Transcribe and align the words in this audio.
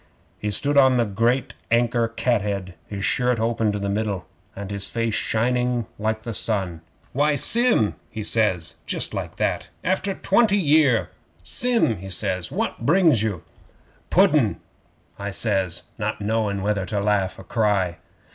'He 0.39 0.49
stood 0.49 0.77
on 0.77 0.97
the 0.97 1.05
great 1.05 1.53
anchor 1.69 2.07
cathead, 2.07 2.73
his 2.87 3.05
shirt 3.05 3.39
open 3.39 3.71
to 3.71 3.77
the 3.77 3.87
middle, 3.87 4.25
and 4.55 4.71
his 4.71 4.87
face 4.87 5.13
shining 5.13 5.85
like 5.99 6.23
the 6.23 6.33
sun. 6.33 6.81
'"Why, 7.13 7.35
Sim!" 7.35 7.93
he 8.09 8.23
says. 8.23 8.79
Just 8.87 9.13
like 9.13 9.35
that 9.35 9.69
after 9.85 10.15
twenty 10.15 10.57
year! 10.57 11.11
"Sim," 11.43 11.97
he 11.97 12.09
says, 12.09 12.51
"what 12.51 12.83
brings 12.83 13.21
you?" 13.21 13.43
'"Pudden," 14.09 14.59
I 15.19 15.29
says, 15.29 15.83
not 15.99 16.19
knowing 16.19 16.63
whether 16.63 16.87
to 16.87 16.99
laugh 16.99 17.37
or 17.37 17.43
cry. 17.43 17.99